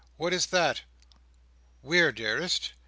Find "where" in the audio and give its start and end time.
1.81-2.11